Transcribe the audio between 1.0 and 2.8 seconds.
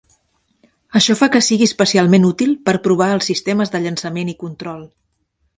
fa que sigui especialment útil per